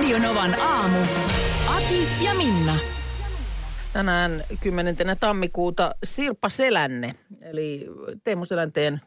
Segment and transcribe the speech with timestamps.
[0.00, 0.98] Radionovan aamu.
[1.76, 2.76] Ati ja Minna.
[3.92, 4.96] Tänään 10.
[5.20, 7.86] tammikuuta Sirpa Selänne, eli
[8.24, 9.00] Teemu Selänteen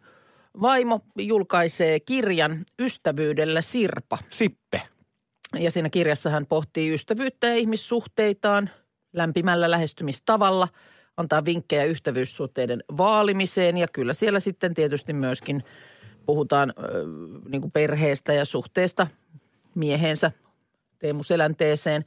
[0.62, 4.18] vaimo, julkaisee kirjan Ystävyydellä Sirpa.
[4.30, 4.82] Sippe.
[5.60, 8.70] Ja siinä kirjassa hän pohtii ystävyyttä ja ihmissuhteitaan
[9.14, 10.68] lämpimällä lähestymistavalla,
[11.18, 15.64] antaa vinkkejä ystävyyssuhteiden vaalimiseen ja kyllä siellä sitten tietysti myöskin
[16.26, 16.86] puhutaan äh,
[17.50, 19.08] niin kuin perheestä ja suhteesta
[19.76, 20.32] miehensä
[21.04, 22.06] Teemu Selänteeseen.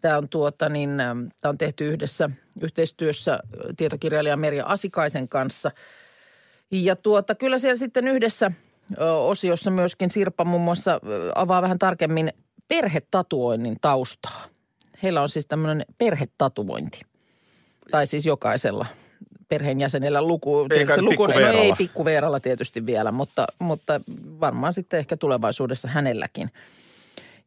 [0.00, 0.90] Tämä on, tuota, niin,
[1.40, 3.38] tämä on tehty yhdessä yhteistyössä
[3.76, 5.70] tietokirjailija Merja Asikaisen kanssa.
[6.70, 8.52] Ja tuota, kyllä siellä sitten yhdessä
[9.26, 11.00] osiossa myöskin Sirpa muun muassa
[11.34, 12.32] avaa vähän tarkemmin
[12.68, 14.44] perhetatuoinnin taustaa.
[15.02, 17.00] Heillä on siis tämmöinen perhetatuointi.
[17.90, 18.86] Tai siis jokaisella
[19.48, 20.66] perheenjäsenellä luku.
[20.70, 24.00] Eikä luku no ei pikkuveeralla tietysti vielä, mutta, mutta
[24.40, 26.50] varmaan sitten ehkä tulevaisuudessa hänelläkin.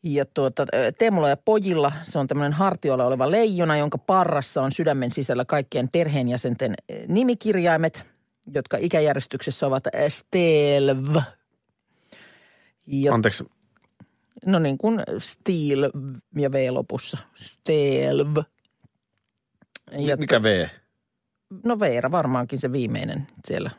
[0.08, 0.66] Ja tuota,
[0.98, 5.90] Teemulla ja pojilla se on tämmöinen hartiolla oleva leijona, jonka parrassa on sydämen sisällä kaikkien
[5.90, 6.76] perheenjäsenten
[7.08, 8.04] nimikirjaimet,
[8.54, 11.16] jotka ikäjärjestyksessä ovat Stelv.
[12.88, 13.46] Ja, Anteeksi,
[14.46, 15.92] no niin kuin Steel
[16.36, 17.18] ja V lopussa.
[17.36, 18.38] Stelv.
[19.92, 20.68] Ja, mikä V?
[21.64, 23.72] no Veera varmaankin se viimeinen siellä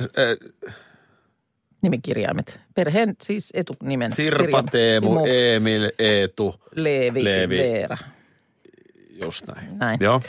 [0.00, 0.74] Äh,
[1.84, 2.60] nimikirjaimet.
[2.74, 4.12] Perheen siis etunimen.
[4.12, 4.62] Sirpa.
[4.62, 6.54] Teemu, Mu- Emil, Eetu.
[6.74, 7.58] Leevi, Leevi.
[7.58, 7.96] Veera.
[9.24, 9.78] Just näin.
[9.78, 9.98] Näin.
[10.00, 10.20] Joo.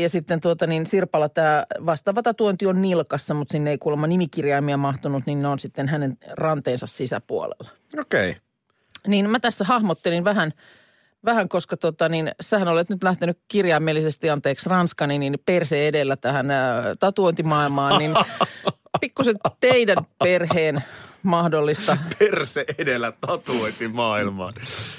[0.00, 4.76] Ja sitten tuota niin Sirpalla tämä vastaava tatuointi on nilkassa, mutta sinne ei kuulemma nimikirjaimia
[4.76, 7.70] mahtunut, niin ne on sitten hänen ranteensa sisäpuolella.
[8.00, 8.30] Okei.
[8.30, 8.40] Okay.
[9.06, 10.52] Niin mä tässä hahmottelin vähän,
[11.24, 16.50] vähän koska tota niin, sähän olet nyt lähtenyt kirjaimellisesti, anteeksi ranskani, niin perse edellä tähän
[16.50, 18.14] ää, tatuointimaailmaan, niin
[19.18, 20.82] pikkusen teidän perheen
[21.22, 21.98] mahdollista.
[22.18, 24.52] Perse edellä tatuointi maailmaan.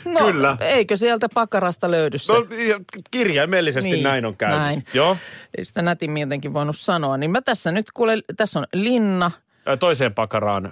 [0.05, 0.57] No, Kyllä.
[0.59, 2.33] eikö sieltä pakarasta löydy se?
[2.33, 2.79] No, ja
[3.11, 4.59] kirjaimellisesti Niin, näin on käynyt.
[4.59, 4.85] näin.
[4.93, 5.17] Joo.
[5.57, 7.17] Ei sitä nätimmin jotenkin voinut sanoa.
[7.17, 9.31] Niin mä tässä nyt kuule, tässä on linna.
[9.79, 10.71] Toiseen pakaraan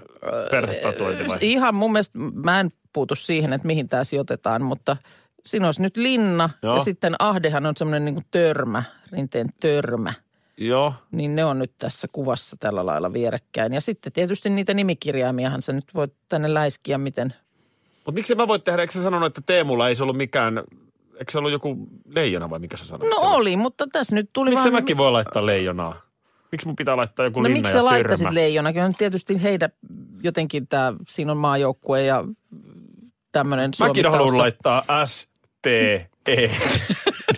[0.51, 1.37] perhetatuointi vai?
[1.41, 4.97] Ihan mun mielestä, mä en puutu siihen, että mihin tämä sijoitetaan, mutta
[5.45, 6.75] siinä olisi nyt linna Joo.
[6.77, 10.13] ja sitten ahdehan on semmoinen niin törmä, rinteen törmä.
[10.57, 10.93] Joo.
[11.11, 13.73] Niin ne on nyt tässä kuvassa tällä lailla vierekkäin.
[13.73, 17.33] Ja sitten tietysti niitä nimikirjaimiahan sä nyt voit tänne läiskiä, miten
[17.95, 20.63] Mutta miksi mä voit tehdä, eikö sä sanonut, että Teemulla ei se ollut mikään,
[21.19, 23.11] eikö se ollut joku leijona vai mikä sä sanoit?
[23.11, 24.73] No oli, mutta tässä nyt tuli Miksi vaan...
[24.73, 26.01] mäkin voi laittaa leijonaa?
[26.51, 28.73] Miksi mun pitää laittaa joku No linna miksi sä laittaisit leijona?
[28.73, 29.69] Kyllä tietysti heidän
[30.23, 32.23] jotenkin tämä, siinä on maajoukkue ja
[33.31, 35.27] tämmöinen Mäkin haluan laittaa S,
[35.61, 36.07] T, E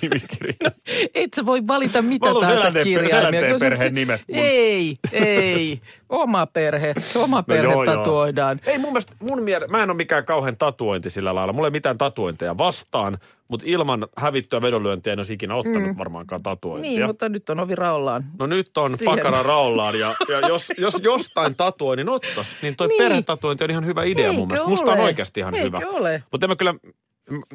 [0.01, 0.71] nimikirja.
[1.15, 3.09] Et sä voi valita mitä tahansa Selänteen- kirjaimia.
[3.09, 4.37] Selänteen perheen nimet mun.
[4.43, 5.81] Ei, ei.
[6.09, 6.93] Oma perhe.
[7.15, 7.95] Oma perhe No joo, joo.
[7.95, 8.59] tatuoidaan.
[8.65, 11.53] Ei mun mielestä, mun miele, mä en ole mikään kauhean tatuointi sillä lailla.
[11.53, 13.17] Mulla ei mitään tatuointeja vastaan,
[13.49, 15.97] mutta ilman hävittyä vedonlyöntiä en olisi ikinä ottanut mm.
[15.97, 16.91] varmaankaan tatuointia.
[16.91, 18.23] Niin, mutta nyt on ovi raollaan.
[18.39, 19.15] No nyt on Siihen.
[19.17, 22.55] pakara raollaan ja, ja jos, jos jostain tatuoi, niin ottas.
[22.61, 23.03] Niin toi Niin.
[23.03, 24.69] perhetatuointi on ihan hyvä idea Eikö mun mielestä.
[24.69, 25.05] Musta on ole?
[25.05, 25.79] oikeasti ihan Eikö hyvä.
[25.89, 26.23] ole?
[26.31, 26.75] Mutta en mä kyllä,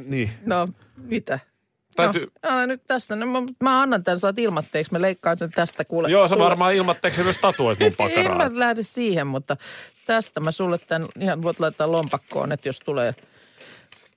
[0.05, 0.31] niin.
[0.47, 1.38] No, mitä?
[1.97, 3.16] Täytyy- No, anna nyt tästä.
[3.16, 4.93] No, mä, mä annan tämän, saat ilmatteeksi.
[4.93, 5.84] Mä leikkaan sen tästä.
[5.84, 8.38] Kuule, Joo, sä varmaan ilmatteeksi myös tatuoit mun En pakaraa.
[8.50, 9.56] mä lähde siihen, mutta
[10.06, 13.15] tästä mä sulle tämän ihan voit laittaa lompakkoon, että jos tulee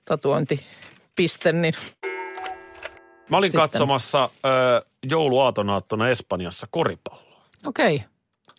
[0.04, 1.74] tatuointipiste, niin
[3.30, 3.60] Mä olin Sitten.
[3.70, 7.42] katsomassa ö, jouluaatonaattona Espanjassa koripalloa.
[7.66, 7.94] okei.
[7.96, 8.08] Okay.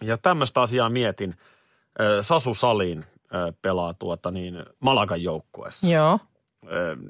[0.01, 1.36] Ja tämmöistä asiaa mietin.
[2.00, 5.89] Ö, Sasu Salin ö, pelaa tuota niin Malagan joukkueessa.
[5.89, 6.19] Joo.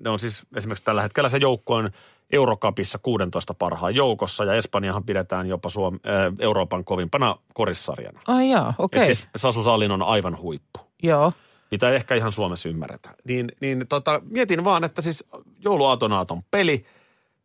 [0.01, 1.92] Ne on siis esimerkiksi tällä hetkellä se joukkue on
[2.31, 6.00] Eurokapissa 16 parhaan joukossa ja Espanjahan pidetään jopa Suom-
[6.40, 8.22] Euroopan kovimpana korissarjana.
[8.28, 8.86] Ai jaa, okei.
[8.86, 9.01] Okay.
[9.01, 9.06] Okay.
[9.06, 10.80] Siis Sasu Salin on aivan huippu.
[11.04, 11.34] Joo.
[11.72, 13.10] mitä ehkä ihan Suomessa ymmärretä.
[13.24, 15.24] Niin, niin tota, mietin vaan, että siis
[15.60, 16.86] jouluaatonaaton peli,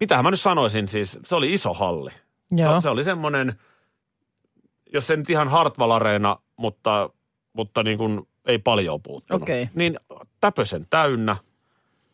[0.01, 2.11] mitähän mä nyt sanoisin siis, se oli iso halli.
[2.51, 2.75] Joo.
[2.75, 3.55] No, se oli semmoinen,
[4.93, 7.11] jos se nyt ihan Hartwall Areena, mutta,
[7.53, 9.43] mutta niin kuin ei paljon puuttunut.
[9.43, 9.69] Okei.
[9.75, 10.01] Niin
[10.41, 11.37] täpösen täynnä,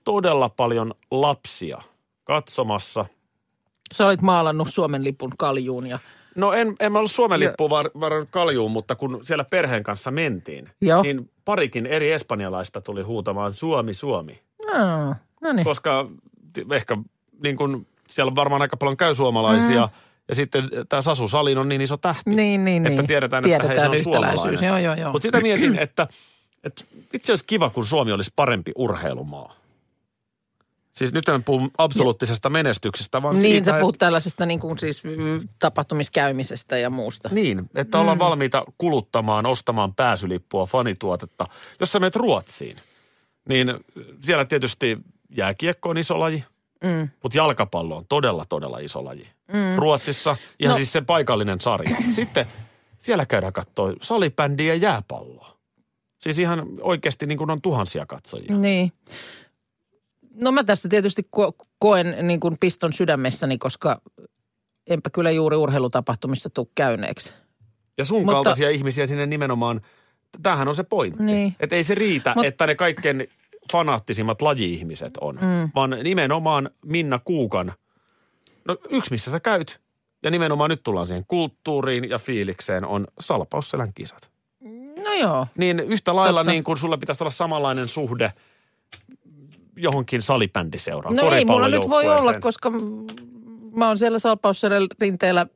[0.04, 1.82] todella paljon lapsia
[2.24, 3.06] katsomassa.
[3.92, 5.98] Sä olit maalannut Suomen lipun kaljuun ja
[6.34, 10.10] No en, en mä ollut Suomen lippuun var, varannut kaljuun, mutta kun siellä perheen kanssa
[10.10, 11.02] mentiin, Joo.
[11.02, 14.42] niin parikin eri espanjalaista tuli huutamaan Suomi, Suomi.
[14.74, 15.64] Aa, no niin.
[15.64, 16.10] Koska
[16.72, 16.96] ehkä
[17.42, 19.86] niin kun siellä varmaan aika paljon käy suomalaisia.
[19.86, 19.92] Mm.
[20.28, 22.30] Ja sitten tämä Sasu Salin on niin iso tähti.
[22.30, 23.06] Niin, niin, että niin.
[23.06, 24.64] tiedetään, että hei, se on suomalainen.
[24.64, 25.12] Joo, joo, joo.
[25.12, 26.06] Mutta sitä mietin, että,
[26.64, 29.59] että itse olisi kiva, kun Suomi olisi parempi urheilumaa.
[31.00, 35.04] Siis nyt en puhu absoluuttisesta menestyksestä, vaan Niin, siitä, sä puhut tällaisesta niin kuin siis
[35.04, 37.28] mm, tapahtumiskäymisestä ja muusta.
[37.32, 38.24] Niin, että ollaan mm.
[38.24, 41.44] valmiita kuluttamaan, ostamaan pääsylippua, fanituotetta.
[41.80, 42.76] Jos sä menet Ruotsiin,
[43.48, 43.74] niin
[44.24, 44.98] siellä tietysti
[45.36, 46.44] jääkiekko on iso laji,
[46.84, 47.08] Mm.
[47.22, 49.28] mutta jalkapallo on todella, todella iso laji.
[49.52, 49.76] Mm.
[49.76, 50.76] Ruotsissa ihan no.
[50.76, 51.96] siis se paikallinen sarja.
[52.10, 52.46] Sitten
[52.98, 55.56] siellä käydään katsoa salibändiä ja jääpalloa.
[56.22, 58.56] Siis ihan oikeasti niin kuin on tuhansia katsojia.
[58.56, 58.92] Niin.
[60.34, 64.00] No mä tässä tietysti ko- koen niin kuin piston sydämessäni, koska
[64.86, 67.34] enpä kyllä juuri urheilutapahtumissa tuu käyneeksi.
[67.98, 69.80] Ja sun Mutta- kaltaisia ihmisiä sinne nimenomaan,
[70.42, 71.22] tämähän on se pointti.
[71.22, 71.56] Niin.
[71.60, 73.26] Että ei se riitä, Mut, että ne kaikkein
[73.72, 75.70] fanaattisimmat laji-ihmiset on, mm.
[75.74, 77.72] vaan nimenomaan Minna Kuukan,
[78.68, 79.80] no yksi missä sä käyt,
[80.22, 84.30] ja nimenomaan nyt tullaan siihen kulttuuriin ja fiilikseen, on Salpausselän kisat.
[85.04, 85.46] No joo.
[85.58, 86.52] Niin yhtä lailla Totta.
[86.52, 88.32] niin kuin sulla pitäisi olla samanlainen suhde
[89.82, 92.72] johonkin salibändiseuraan, No ei mulla nyt voi olla, koska
[93.76, 95.46] mä oon siellä salpausserän rinteellä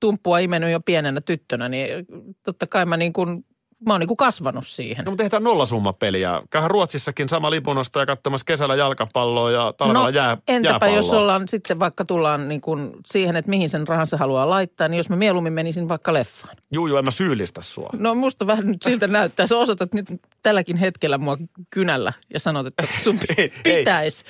[0.00, 2.06] tumppua imennyt jo pienenä tyttönä, niin
[2.42, 3.44] totta kai mä niin kuin,
[3.86, 5.04] mä oon niin kuin kasvanut siihen.
[5.04, 6.42] No mutta tehdään nollasummapeliä.
[6.50, 10.96] Käyhän Ruotsissakin sama lipunosta ja katsomassa kesällä jalkapalloa ja talvella no, jää, entäpä jääpalloa.
[10.96, 14.96] jos ollaan sitten vaikka tullaan niin kuin siihen, että mihin sen rahansa haluaa laittaa, niin
[14.96, 16.56] jos mä mieluummin menisin vaikka leffaan.
[16.72, 17.90] Juu, juu, en mä syyllistä sua.
[17.98, 19.46] No musta vähän nyt siltä näyttää.
[19.46, 20.06] Sä osoitat nyt
[20.42, 21.36] tälläkin hetkellä mua
[21.70, 23.18] kynällä ja sanot, että sun
[23.64, 24.24] pitäisi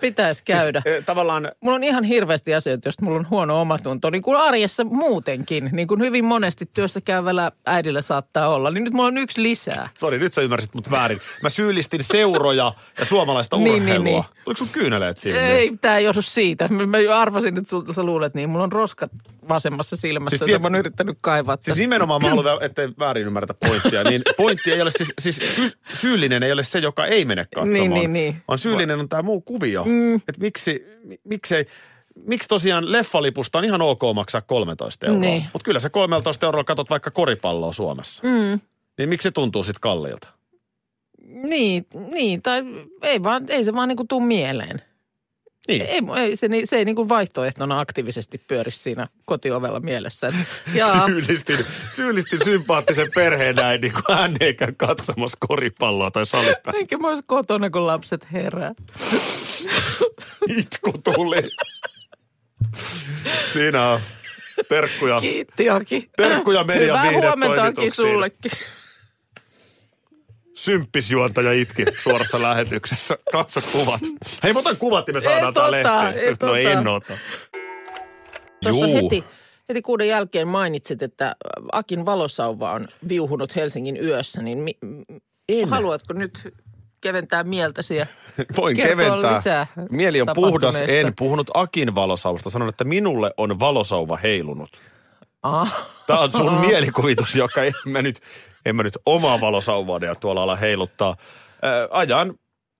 [0.00, 0.82] pitäis käydä.
[0.88, 4.10] Siis, tavallaan, Mulla on ihan hirveästi asioita, joista mulla on huono omatunto.
[4.10, 8.70] Niin kuin arjessa muutenkin, niin kuin hyvin monesti työssä käyvällä äidillä saattaa olla.
[8.70, 9.88] Niin nyt mulla on yksi lisää.
[9.98, 11.20] sori, nyt sä ymmärsit mut väärin.
[11.42, 14.04] Mä syyllistin seuroja ja suomalaista Niin, urheilua.
[14.04, 14.24] niin, niin.
[14.44, 15.40] Tuliko sun kyyneleet siinä?
[15.40, 16.68] Ei, tämä ei johdu siitä.
[16.68, 18.50] Mä, mä jo arvasin, että sul, sä luulet niin.
[18.50, 19.10] Mulla on roskat
[19.48, 21.56] vasemmassa silmässä, Siis tiet- jota mä oon yrittänyt kaivaa.
[21.56, 21.80] Siis tässä.
[21.80, 24.04] nimenomaan mä haluan, ettei väärin ymmärretä pointtia.
[24.04, 25.40] Niin pointti ei ole siis, siis
[26.00, 27.72] syyllinen ei ole se, joka ei mene katsomaan.
[27.72, 28.36] Niin, niin, niin.
[28.48, 29.84] Vaan syyllinen on tämä muu kuvio.
[29.84, 30.14] Mm.
[30.14, 31.66] Että miksi, mi- miksei,
[32.26, 35.20] miksi tosiaan leffalipusta on ihan ok maksaa 13 euroa.
[35.20, 35.44] Niin.
[35.52, 38.22] Mutta kyllä se 13 euroa katot vaikka koripalloa Suomessa.
[38.26, 38.60] Mm.
[38.98, 40.28] Niin miksi se tuntuu sitten kalliilta?
[41.26, 42.62] Niin, niin, tai
[43.02, 44.82] ei, vaan, ei se vaan niinku tuu mieleen.
[45.68, 45.82] Niin.
[45.82, 50.32] Ei, ei, se, se ei niinku vaihtoehtona aktiivisesti pyöri siinä kotiovella mielessä.
[50.74, 51.58] Jaa, Syyllistin,
[51.94, 56.72] syyllistin sympaattisen perheen näin, niin kuin hän ei käy katsomassa koripalloa tai salipää.
[56.80, 58.74] enkä mä olisi kotona, kun lapset herää.
[60.48, 61.50] Itku tuli.
[63.52, 64.00] Siinä on
[64.68, 65.20] terkkuja.
[65.20, 66.10] Kiitti Aki.
[66.16, 68.50] Terkkuja median Hyvää huomenta Aki sullekin.
[70.64, 73.18] Symppisjuontaja itki suorassa lähetyksessä.
[73.32, 74.00] Katso kuvat.
[74.42, 76.36] Hei, mä otan kuvat, niin me saadaan Et tää lehteen.
[76.42, 77.12] No ei en ota.
[78.62, 78.94] Tuossa Juu.
[78.94, 79.24] heti,
[79.68, 81.36] heti kuuden jälkeen mainitsit, että
[81.72, 84.78] Akin valosauva on viuhunut Helsingin yössä, niin mi,
[85.48, 85.68] En.
[85.68, 86.54] haluatko nyt
[87.00, 88.06] keventää mieltäsi ja
[88.56, 89.36] Voin keventää.
[89.36, 90.76] lisää Mieli on puhdas.
[90.88, 92.50] En puhunut Akin valosauvasta.
[92.50, 94.70] Sanon, että minulle on valosauva heilunut.
[95.42, 98.20] Ah, Tämä on sun mielikuvitus, joka en mä nyt,
[98.66, 101.16] en mä nyt omaa valosauvaani tuolla ala heiluttaa.
[101.62, 102.34] Ää, ajan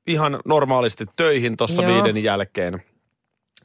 [0.06, 2.82] ihan normaalisti töihin tuossa viiden jälkeen.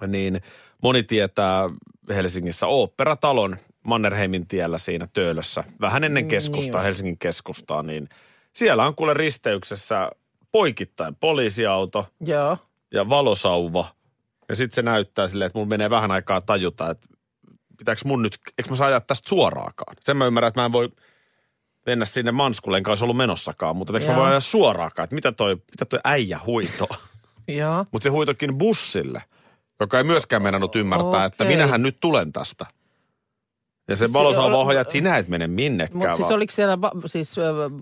[0.08, 0.42] Niin
[0.84, 1.70] moni tietää
[2.10, 5.64] Helsingissä Oopperatalon Mannerheimin tiellä siinä Töölössä.
[5.82, 6.86] Vähän ennen Mm, keskustaa, niin.
[6.86, 8.10] Helsingin keskustaa, niin
[8.54, 10.12] siellä on kuule risteyksessä
[10.52, 12.58] poikittain poliisiauto joo.
[12.94, 13.86] ja valosauva.
[14.50, 17.08] Ja sitten se näyttää silleen, että mulla menee vähän aikaa tajuta, että
[17.78, 19.96] pitääkö mun nyt, eikö mä saa ajaa tästä suoraakaan.
[20.02, 20.90] Sen mä ymmärrän, että mä en voi
[21.88, 24.20] mennä sinne Manskulle, enkä olisi ollut menossakaan, mutta eikö mä Joo.
[24.20, 26.88] voi ajaa suoraakaan, että mitä toi, mitä toi äijä huitoo.
[27.48, 27.86] Joo.
[27.92, 29.24] mutta se huitokin bussille,
[29.80, 31.56] joka ei myöskään meinannut ymmärtää, että Okei.
[31.56, 32.66] minähän nyt tulen tästä.
[33.90, 34.06] Ja se
[34.38, 35.98] on- ohjaa, että sinä et mene minnekään.
[35.98, 37.36] Mutta siis vaan- oliko siellä va- siis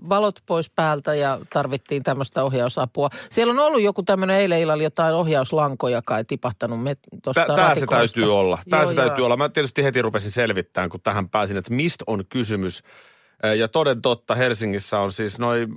[0.08, 3.08] valot pois päältä ja tarvittiin tämmöistä ohjausapua?
[3.30, 6.80] Siellä on ollut joku tämmöinen eilen illalla jotain ohjauslankoja kai tipahtanut
[7.24, 8.58] tuosta Tämä se täytyy olla.
[8.70, 9.06] Tämä Joo, se joo.
[9.06, 9.36] täytyy olla.
[9.36, 12.82] Mä tietysti heti rupesin selvittämään, kun tähän pääsin, että mistä on kysymys.
[13.58, 15.74] Ja toden totta Helsingissä on siis noin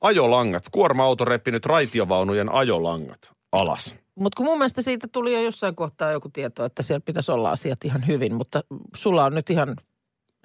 [0.00, 3.94] ajolangat, kuorma-auto reppinyt raitiovaunujen ajolangat alas.
[4.14, 7.50] Mutta kun mun mielestä siitä tuli jo jossain kohtaa joku tieto, että siellä pitäisi olla
[7.50, 8.64] asiat ihan hyvin, mutta
[8.96, 9.76] sulla on nyt ihan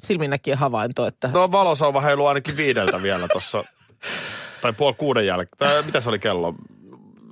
[0.04, 3.64] silminnäkijä havainto, että No valosauva heiluu ainakin viideltä vielä tuossa,
[4.62, 5.58] tai puoli kuuden jälkeen.
[5.58, 6.54] Tai mitä se oli kello?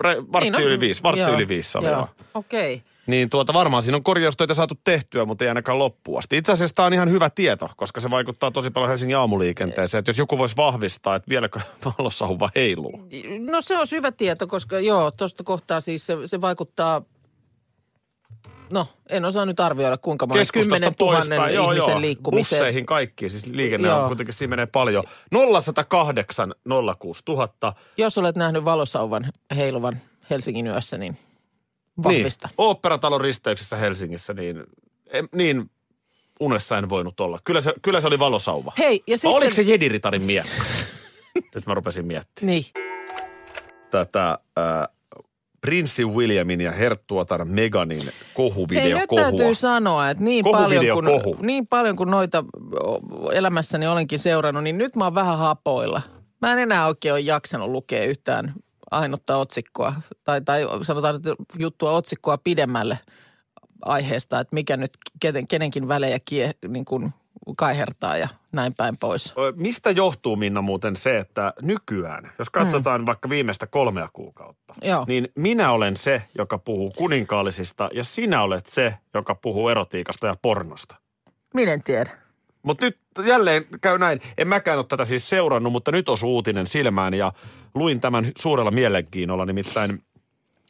[0.02, 1.88] re, vartti Niin, no, yli viisi, vartti joo, yli viisi oli.
[2.34, 2.74] Okei.
[2.74, 2.93] Okay.
[3.08, 6.38] Niin tuota, varmaan siinä on korjaustöitä saatu tehtyä, mutta ei ainakaan loppuun asti.
[6.38, 10.00] Itse asiassa tämä on ihan hyvä tieto, koska se vaikuttaa tosi paljon Helsingin aamuliikenteeseen.
[10.00, 11.60] Että jos joku voisi vahvistaa, että vieläkö
[12.00, 13.08] valossahuva heiluu.
[13.40, 17.02] No se on hyvä tieto, koska joo, tuosta kohtaa siis se, se vaikuttaa,
[18.70, 22.02] no en osaa nyt arvioida kuinka monen, Keskustasta 10 000 poispäin, joo, ihmisen joo.
[22.02, 22.60] liikkumiseen.
[22.60, 24.02] Busseihin kaikki, siis liikenne Joo.
[24.02, 25.04] on kuitenkin siinä menee paljon.
[25.32, 26.54] 0108
[27.00, 27.74] 06000.
[27.98, 29.98] Jos olet nähnyt valosauvan heiluvan
[30.30, 31.18] Helsingin yössä, niin
[32.04, 32.48] vahvista.
[32.48, 34.64] Niin, Oopperatalon risteyksessä Helsingissä, niin,
[35.08, 35.72] en, niin
[36.40, 37.40] unessa en voinut olla.
[37.44, 38.74] Kyllä se, kyllä se oli valosauva.
[38.78, 39.32] Hei, ja Vai sitten...
[39.32, 40.64] Oliko se Jediritarin miekka?
[41.56, 42.48] Nyt mä rupesin miettimään.
[42.48, 42.66] Niin.
[43.92, 44.88] Tätä äh,
[45.62, 50.86] prinssi Williamin ja herttuatar Meganin Hei, kohuvideo nyt täytyy sanoa, että niin paljon,
[51.24, 52.46] kun, niin paljon kuin noita
[53.34, 56.02] elämässäni olenkin seurannut, niin nyt mä oon vähän hapoilla.
[56.42, 58.54] Mä en enää oikein ole jaksanut lukea yhtään
[58.92, 63.00] ainutta otsikkoa, tai, tai sanotaan että juttua otsikkoa pidemmälle
[63.86, 67.14] aiheesta, että mikä nyt kenen, kenenkin välejä kie, niin kuin
[67.58, 69.34] kaihertaa ja näin päin pois.
[69.56, 73.06] Mistä johtuu Minna muuten se, että nykyään, jos katsotaan mm.
[73.06, 75.06] vaikka viimeistä kolmea kuukautta, Joo.
[75.08, 80.36] niin minä olen se, joka puhuu kuninkaallisista ja sinä olet se, joka puhuu erotiikasta ja
[80.42, 80.96] pornosta.
[81.54, 82.23] Minä en tiedä.
[82.64, 84.22] Mutta nyt jälleen käy näin.
[84.38, 87.34] En mäkään ole tätä siis seurannut, mutta nyt osui uutinen silmään ja
[87.76, 89.46] luin tämän suurella mielenkiinnolla.
[89.46, 90.04] Nimittäin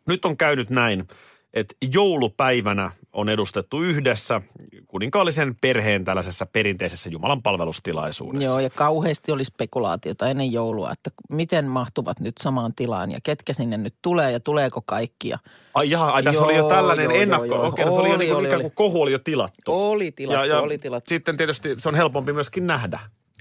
[0.07, 1.07] nyt on käynyt näin,
[1.53, 4.41] että joulupäivänä on edustettu yhdessä
[4.87, 8.49] kuninkaallisen perheen tällaisessa perinteisessä Jumalan palvelustilaisuudessa.
[8.49, 13.53] Joo, ja kauheasti oli spekulaatiota ennen joulua, että miten mahtuvat nyt samaan tilaan ja ketkä
[13.53, 15.29] sinne nyt tulee ja tuleeko kaikki.
[15.29, 15.39] Ja
[15.73, 17.45] Ai jaha, ai tässä Joo, oli jo tällainen joo, ennakko.
[17.45, 17.67] joo, joo.
[17.67, 18.63] Okei, se oli, jo Oli, niin kuin oli, ikään oli.
[18.63, 19.61] kuin kohu oli jo tilattu.
[19.89, 21.09] oli tilattu, oli tilattu.
[21.09, 22.99] Sitten tietysti se on helpompi myöskin nähdä,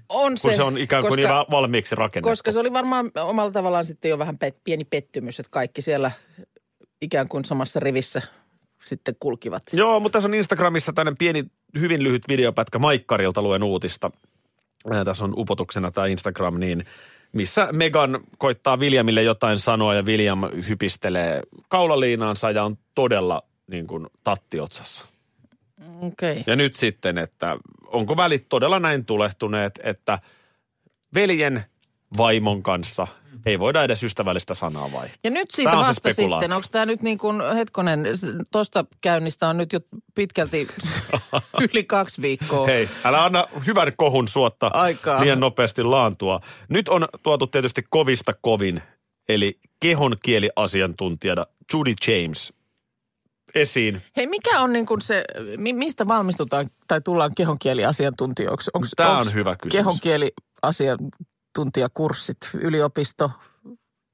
[0.09, 2.29] On kun se, on ikään kuin koska, jo valmiiksi rakennettu.
[2.31, 6.11] koska se oli varmaan omalla tavallaan sitten jo vähän pet, pieni pettymys, että kaikki siellä
[7.03, 8.23] ikään kuin samassa rivissä
[8.85, 9.63] sitten kulkivat.
[9.73, 11.45] Joo, mutta tässä on Instagramissa tämmöinen pieni,
[11.79, 14.11] hyvin lyhyt videopätkä Maikkarilta luen uutista.
[14.91, 16.85] Ää, tässä on upotuksena tämä Instagram, niin
[17.33, 24.07] missä Megan koittaa Williamille jotain sanoa ja William hypistelee kaulaliinaansa ja on todella niin kuin
[24.25, 25.05] tattiotsassa.
[26.01, 26.33] Okei.
[26.33, 26.45] Okay.
[26.47, 27.57] Ja nyt sitten, että
[27.87, 30.19] onko välit todella näin tulehtuneet, että
[31.15, 31.65] veljen
[32.17, 33.07] vaimon kanssa
[33.47, 35.19] ei voida edes ystävällistä sanaa vaihtaa.
[35.25, 38.05] Ja nyt siitä on se vasta sitten, onko tämä nyt niin kuin, hetkonen,
[38.53, 39.81] tuosta käynnistä on nyt jo
[40.15, 40.69] pitkälti
[41.73, 42.67] yli kaksi viikkoa.
[42.67, 45.21] Hei, älä anna hyvän kohun suotta Aikaa.
[45.21, 46.41] liian nopeasti laantua.
[46.69, 48.83] Nyt on tuotu tietysti kovista kovin,
[49.29, 52.53] eli kehonkieliasiantuntijana Judy James
[53.55, 54.03] esiin.
[54.17, 55.25] Hei, mikä on niin kuin se,
[55.57, 58.71] mi- mistä valmistutaan tai tullaan kehonkieliasiantuntijoiksi?
[58.75, 60.01] Onks, Tää on onks hyvä kysymys.
[61.53, 63.31] Kehonkieliasiantuntijakurssit, yliopisto,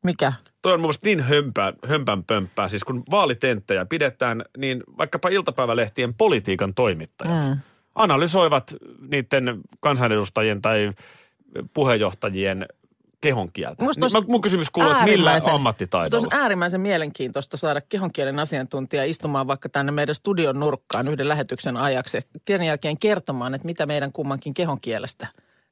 [0.04, 0.32] mikä?
[0.62, 2.68] Toi on mun niin hömpää, hömpän pömppää.
[2.68, 7.58] Siis kun vaalitenttejä pidetään, niin vaikkapa iltapäivälehtien politiikan toimittajat Mm.
[7.94, 8.74] analysoivat
[9.10, 10.92] niiden kansanedustajien tai
[11.74, 12.66] puheenjohtajien
[13.20, 13.84] kehonkieltä.
[13.84, 16.22] Musta Niin mun kysymys kuuluu, että millä ammattitaidolla?
[16.22, 21.76] Musta olisi äärimmäisen mielenkiintoista saada kehonkielen asiantuntija istumaan vaikka tänne meidän studion nurkkaan yhden lähetyksen
[21.76, 25.26] ajaksi ja sen jälkeen kertomaan, että mitä meidän kummankin kehonkielestä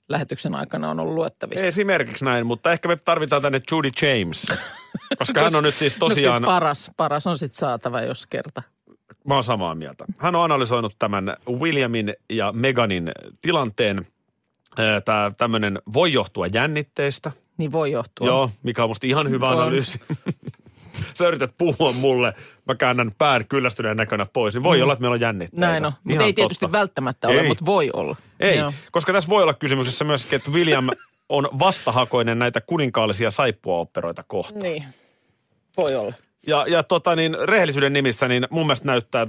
[0.09, 1.65] lähetyksen aikana on ollut luettavissa.
[1.67, 4.47] Esimerkiksi näin, mutta ehkä me tarvitaan tänne Judy James,
[5.19, 8.63] koska hän on nyt siis tosiaan, No, paras, paras on sitten saatava, jos kerta.
[9.25, 10.05] mä oon samaa mieltä.
[10.19, 14.07] Hän on analysoinut tämän Williamin ja Meganin tilanteen.
[15.05, 18.27] Tämä tämmöinen voi johtua jännitteistä, Niin voi johtua.
[18.27, 19.59] joo, mikä on musta ihan hyvä On.
[19.59, 20.01] analyysi.
[21.19, 22.35] Sä yrität puhua mulle,
[22.67, 25.67] mä käännän pään kyllästyneen näkönä pois, niin voi olla, että meillä on jännitteitä.
[25.67, 25.71] Mm.
[25.71, 26.79] Näin on, mutta Ihan ei tietysti totta.
[26.79, 27.49] välttämättä ole, Ei.
[27.49, 28.17] mutta voi olla.
[28.41, 28.73] Ei, Joo.
[28.93, 30.89] koska tässä voi olla kysymyksessä myöskin, että William
[31.29, 34.63] on vastahakoinen näitä kuninkaallisia saippuaoperoita kohtaan.
[34.63, 34.85] Niin,
[35.77, 36.13] voi olla.
[36.47, 39.27] Ja, ja tota niin, rehellisyyden nimissä, niin mun mielestä näyttää,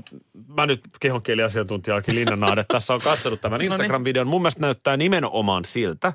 [0.47, 3.71] mä nyt kehonkieliasiantuntijakin Linna Naade tässä on katsonut tämän niin.
[3.71, 6.13] Instagram-videon, mun mielestä näyttää nimenomaan siltä,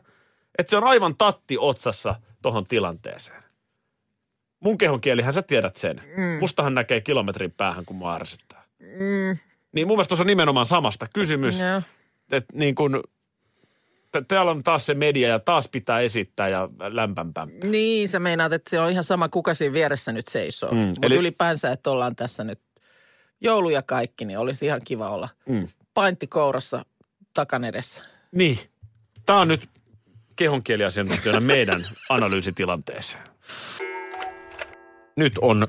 [0.59, 3.43] että se on aivan tatti otsassa tohon tilanteeseen.
[4.63, 6.03] Mun kehonkielihän sä tiedät sen.
[6.17, 6.23] Mm.
[6.41, 8.63] Mustahan näkee kilometrin päähän, kun mua ärsyttää.
[8.81, 9.39] Mm,
[9.73, 11.83] Niin mun mielestä tuossa on nimenomaan samasta kysymys, joo.
[12.33, 13.03] että niin kun,
[14.13, 17.47] t- täällä on taas se media ja taas pitää esittää ja lämpämpää.
[17.65, 20.71] Niin, sä meinaat, että se on ihan sama, kuka siinä vieressä nyt seisoo.
[20.73, 22.61] Mm, Mutta eli- ylipäänsä, että ollaan tässä nyt
[23.41, 25.69] joulu ja kaikki, niin olisi ihan kiva olla Mm.
[25.95, 26.85] paintti kourassa
[27.35, 28.03] takan edessä.
[28.33, 28.59] Niin.
[29.27, 29.69] Tämä on nyt
[30.37, 33.23] kehonkieliasiantuntijana meidän analyysitilanteeseen.
[35.17, 35.67] Nyt on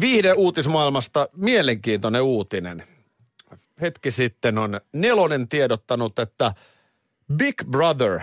[0.00, 2.86] viihde uutismaailmasta mielenkiintoinen uutinen.
[3.80, 6.54] Hetki sitten on Nelonen tiedottanut, että
[7.36, 8.20] Big Brother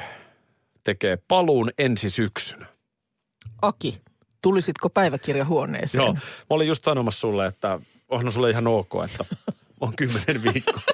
[0.84, 2.66] tekee paluun ensi syksynä.
[3.62, 4.02] Aki.
[4.42, 6.04] Tulisitko päiväkirjahuoneeseen?
[6.04, 9.26] Joo, mä olin just sanomassa sulle, että onhan sulle ihan ok, että
[9.80, 10.82] on kymmenen viikkoa.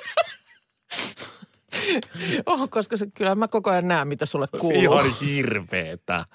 [2.45, 4.81] Oh, koska se, kyllä mä koko ajan näen, mitä sulle kuuluu.
[4.81, 6.25] Ihan hirveetä.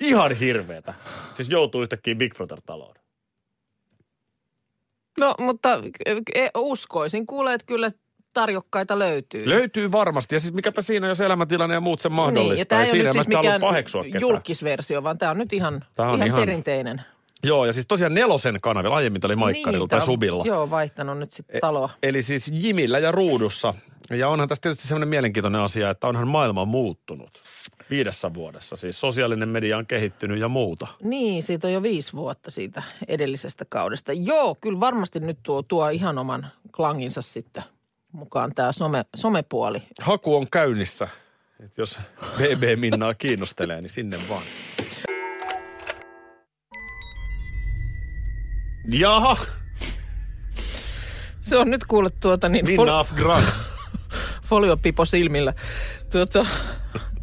[0.00, 0.94] Ihan hirveetä.
[1.34, 2.94] Siis joutuu yhtäkkiä Big Brother-taloon.
[5.20, 5.80] No, mutta
[6.34, 7.26] e, uskoisin.
[7.26, 7.90] Kuulee, että kyllä
[8.32, 9.48] tarjokkaita löytyy.
[9.48, 10.34] Löytyy varmasti.
[10.36, 12.64] Ja siis mikäpä siinä, jos elämäntilanne ja muut sen niin, ja mahdollistaa.
[12.64, 16.08] tämä ei siinä ole nyt siis mikään paheksua julkisversio, vaan tämä on nyt ihan, Tää
[16.08, 17.02] on ihan, ihan- perinteinen.
[17.44, 18.96] Joo, ja siis tosiaan nelosen kanavilla.
[18.96, 20.44] Aiemmin tämä oli Maikkarilla tai tää on- Subilla.
[20.46, 21.90] Joo, vaihtanut nyt sitten E- taloa.
[22.02, 23.74] Eli siis Jimillä ja Ruudussa.
[24.10, 27.40] Ja onhan tässä tietysti semmoinen mielenkiintoinen asia, että onhan maailma muuttunut
[27.90, 28.76] viidessä vuodessa.
[28.76, 30.86] Siis sosiaalinen media on kehittynyt ja muuta.
[31.02, 34.12] Niin, siitä on jo viisi vuotta siitä edellisestä kaudesta.
[34.12, 37.62] Joo, kyllä varmasti nyt tuo, tuo ihan oman klanginsa sitten
[38.12, 39.82] mukaan tämä some, somepuoli.
[40.00, 41.08] Haku on käynnissä.
[41.64, 41.98] Et jos
[42.36, 44.42] BB Minnaa kiinnostelee, niin sinne vaan.
[48.88, 49.36] Jaha,
[51.42, 53.42] Se on nyt kuule tuota niin Minna Afgran.
[54.42, 55.54] Foliopipo silmillä.
[56.12, 56.46] Tuota,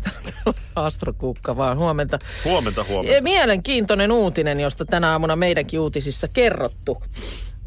[0.75, 2.19] Astrokuukka vaan, huomenta.
[2.45, 3.21] Huomenta, huomenta.
[3.21, 7.03] Mielenkiintoinen uutinen, josta tänä aamuna meidänkin uutisissa kerrottu.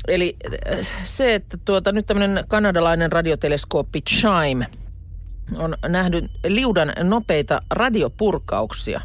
[0.08, 0.36] Eli
[0.72, 4.66] äh, se, että tuota, nyt tämmöinen kanadalainen radioteleskooppi Chime
[5.56, 9.00] on nähnyt liudan nopeita radiopurkauksia,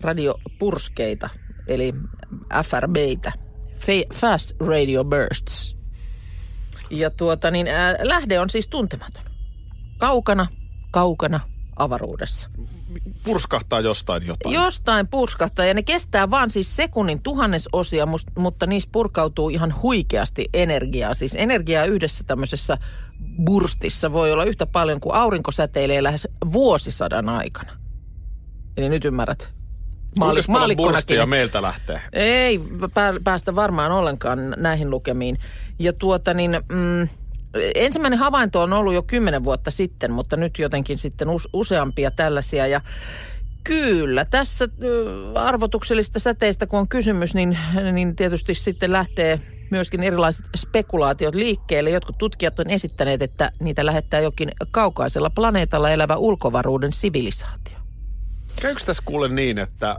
[0.00, 1.28] radiopurskeita,
[1.68, 1.94] eli
[2.64, 3.32] FRBitä,
[3.78, 5.76] Fa- Fast Radio Bursts.
[6.90, 9.25] Ja tuota niin, ää, lähde on siis tuntematon.
[9.98, 10.46] Kaukana,
[10.90, 11.40] kaukana
[11.76, 12.50] avaruudessa.
[13.24, 14.54] Purskahtaa jostain jotain.
[14.54, 18.06] Jostain purskahtaa ja ne kestää vaan siis sekunnin tuhannesosia,
[18.38, 21.14] mutta niissä purkautuu ihan huikeasti energiaa.
[21.14, 22.78] Siis energiaa yhdessä tämmöisessä
[23.44, 27.72] burstissa voi olla yhtä paljon kuin aurinko säteilee lähes vuosisadan aikana.
[28.76, 29.48] Eli nyt ymmärrät.
[30.18, 31.28] Paljon maallikkonakin.
[31.28, 32.00] meiltä lähtee?
[32.12, 32.60] Ei
[32.94, 35.38] pää- päästä varmaan ollenkaan näihin lukemiin.
[35.78, 37.08] Ja tuota niin, mm,
[37.74, 42.66] ensimmäinen havainto on ollut jo kymmenen vuotta sitten, mutta nyt jotenkin sitten us- useampia tällaisia.
[42.66, 42.80] Ja
[43.64, 47.58] kyllä, tässä ö, arvotuksellisista säteistä kun on kysymys, niin,
[47.92, 51.90] niin tietysti sitten lähtee myöskin erilaiset spekulaatiot liikkeelle.
[51.90, 57.78] Jotkut tutkijat on esittäneet, että niitä lähettää jokin kaukaisella planeetalla elävä ulkovaruuden sivilisaatio.
[58.60, 59.96] Käykö tässä kuule niin, että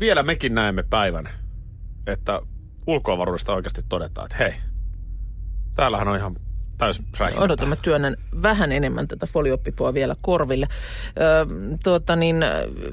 [0.00, 1.28] vielä mekin näemme päivän,
[2.06, 2.40] että
[2.86, 4.54] ulkoavaruudesta oikeasti todetaan, että hei,
[5.78, 6.36] täällähän on ihan
[6.78, 7.44] täys räikintä.
[7.44, 10.68] Odotan, mä työnnän vähän enemmän tätä folioppipoa vielä korville.
[11.20, 11.46] Öö,
[11.84, 12.44] tuota niin,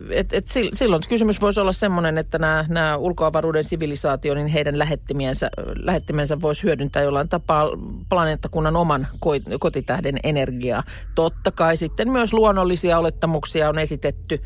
[0.09, 4.79] et, et sil- silloin kysymys voisi olla semmoinen, että nämä, nämä ulkoavaruuden sivilisaatio, niin heidän
[4.79, 7.69] lähettimiensä, lähettimensä voisi hyödyntää jollain tapaa
[8.09, 10.83] planeettakunnan oman ko- kotitähden energiaa.
[11.15, 14.41] Totta kai sitten myös luonnollisia olettamuksia on esitetty,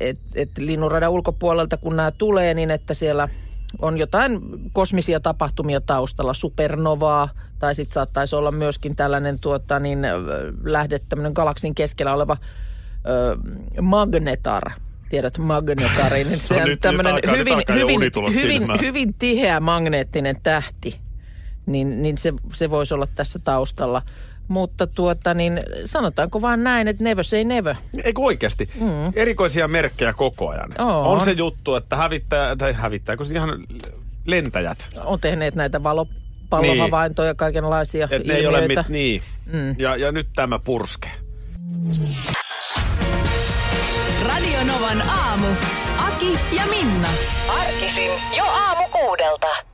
[0.00, 3.28] että et linnunradan ulkopuolelta kun nämä tulee, niin että siellä
[3.82, 4.40] on jotain
[4.72, 9.98] kosmisia tapahtumia taustalla, supernovaa, tai sitten saattaisi olla myöskin tällainen tuota, niin,
[10.64, 12.36] lähde, tämmöinen galaksin keskellä oleva
[13.06, 13.36] ö,
[13.82, 14.70] magnetar.
[15.08, 18.42] Tiedät magnetarin, niin se No on nyt- nyt tämmöinen nyt hyvin, alkaa hyvin, tulla hyvin,
[18.58, 18.80] silmään.
[18.80, 21.00] hyvin tiheä magneettinen tähti.
[21.66, 24.02] Niin, niin se, se voisi olla tässä taustalla.
[24.48, 27.76] Mutta tuota, niin sanotaanko vaan näin, että never say never.
[28.04, 28.70] Eikö oikeasti?
[28.80, 29.12] Mm.
[29.14, 30.70] Erikoisia merkkejä koko ajan.
[30.78, 31.04] On.
[31.06, 33.64] on se juttu, että hävittää, tai hävittääkö se ihan
[34.26, 34.88] lentäjät.
[35.04, 37.36] On tehneet näitä valopallohavaintoja, niin.
[37.36, 38.40] kaikenlaisia Että ne ilmiöitä.
[38.40, 39.22] ei ole mit, niin.
[39.52, 39.74] Mm.
[39.78, 41.10] Ja, ja nyt tämä purske.
[44.28, 45.46] Radio Novan aamu.
[45.98, 47.08] Aki ja Minna.
[47.48, 49.73] Arkisin jo aamu kuudelta.